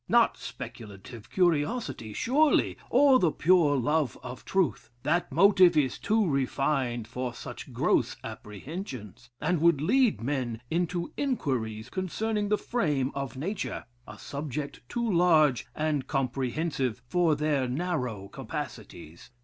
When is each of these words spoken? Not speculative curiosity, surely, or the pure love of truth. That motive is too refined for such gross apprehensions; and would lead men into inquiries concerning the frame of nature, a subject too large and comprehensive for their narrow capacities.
Not 0.09 0.35
speculative 0.35 1.29
curiosity, 1.29 2.11
surely, 2.11 2.75
or 2.89 3.19
the 3.19 3.31
pure 3.31 3.77
love 3.77 4.17
of 4.23 4.43
truth. 4.43 4.89
That 5.03 5.31
motive 5.31 5.77
is 5.77 5.99
too 5.99 6.27
refined 6.27 7.07
for 7.07 7.35
such 7.35 7.71
gross 7.71 8.17
apprehensions; 8.23 9.29
and 9.39 9.61
would 9.61 9.79
lead 9.79 10.19
men 10.19 10.59
into 10.71 11.13
inquiries 11.17 11.91
concerning 11.91 12.49
the 12.49 12.57
frame 12.57 13.11
of 13.13 13.37
nature, 13.37 13.85
a 14.07 14.17
subject 14.17 14.81
too 14.89 15.07
large 15.07 15.67
and 15.75 16.07
comprehensive 16.07 17.03
for 17.07 17.35
their 17.35 17.67
narrow 17.67 18.27
capacities. 18.27 19.29